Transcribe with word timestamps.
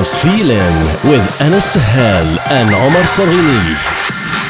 Feeling 0.00 0.76
with 1.10 1.42
Anas 1.42 1.72
Sahel 1.72 2.24
and 2.48 2.70
Omar 2.70 3.04
Sarini. 3.04 4.49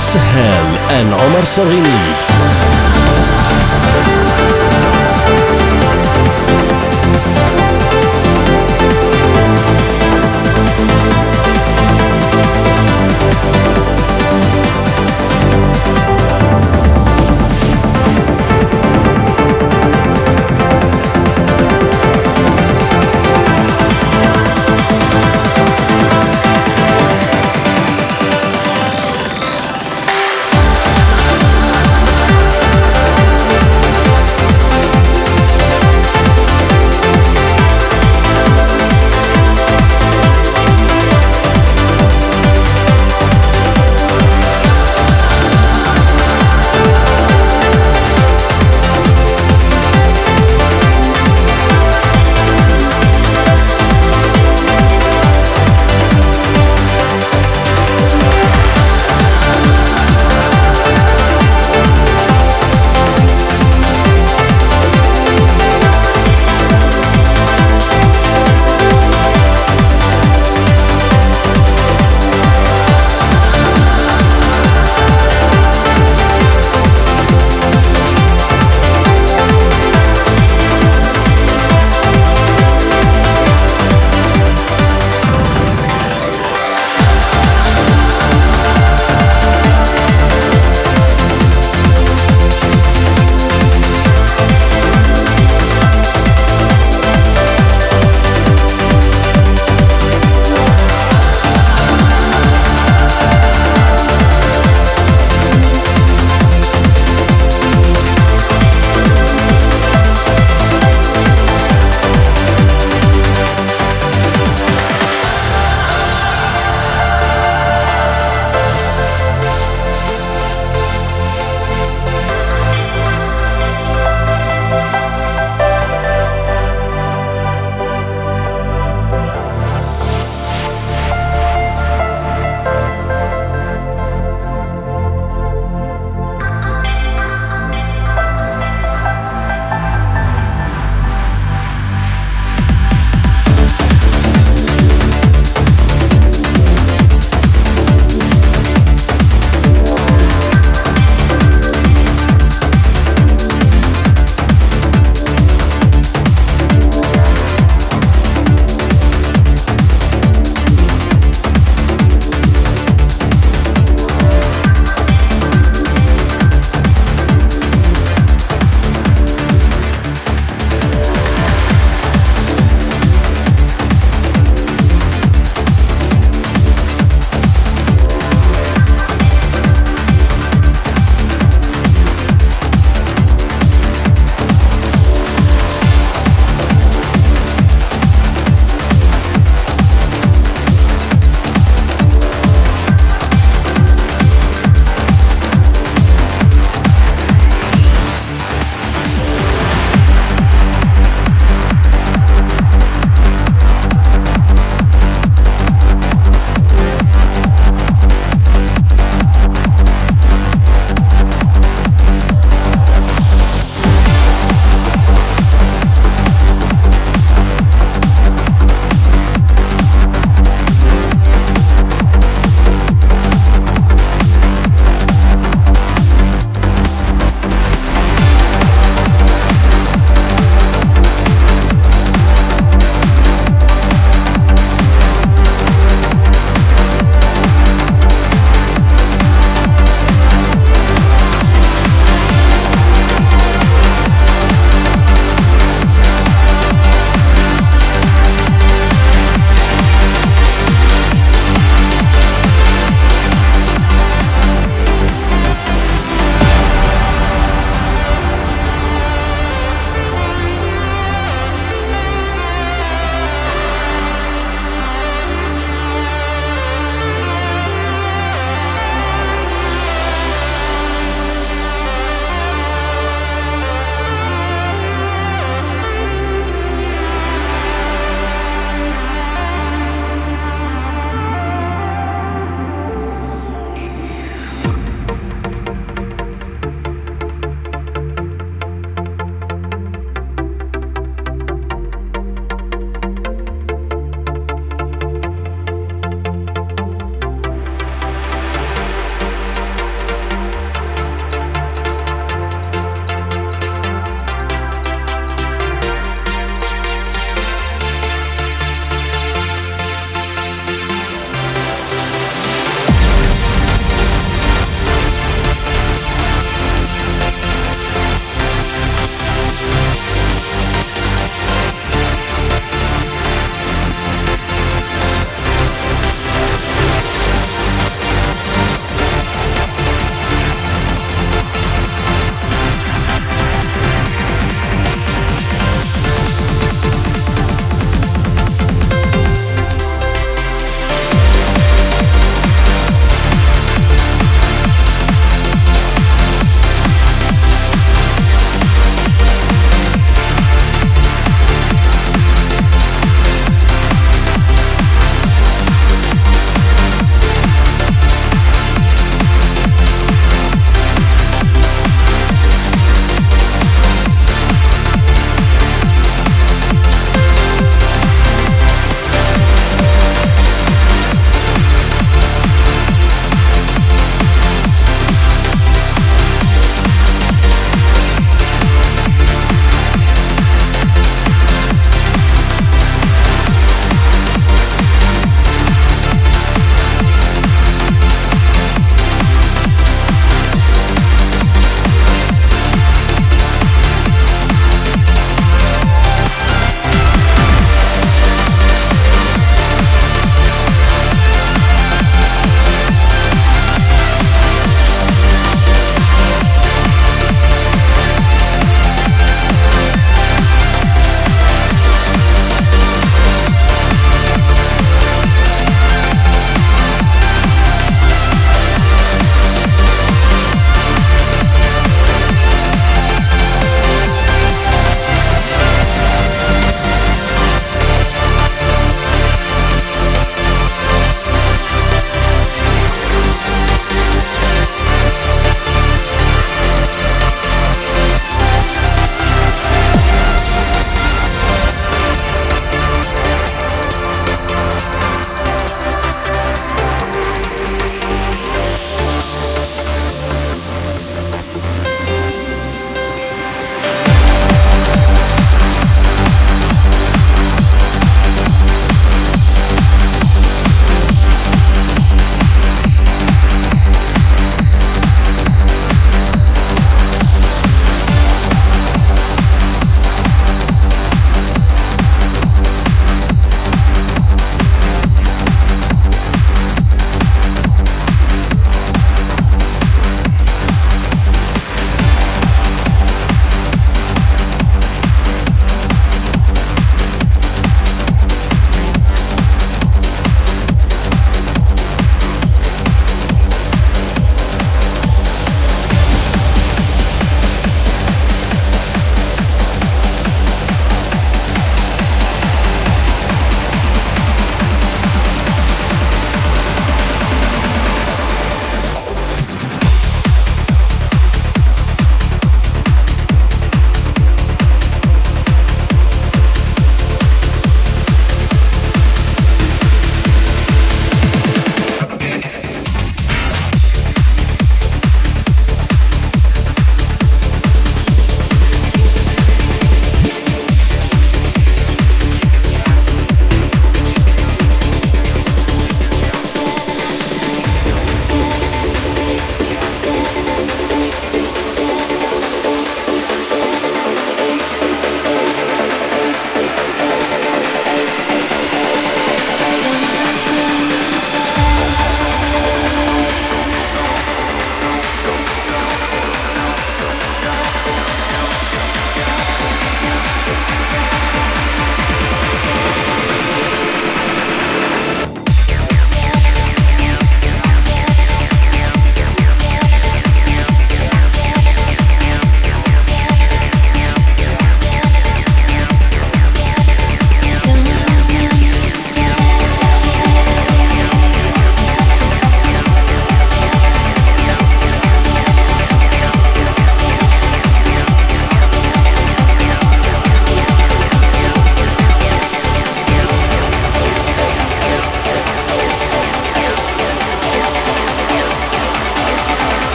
السهال 0.00 0.78
أن 0.90 1.12
عمر 1.12 1.44
صغير. 1.44 2.39